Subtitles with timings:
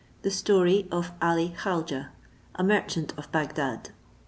[0.23, 2.07] THE STORY OF ALI KHAUJEH,
[2.55, 3.91] A MERCHANT OF BAGDAD.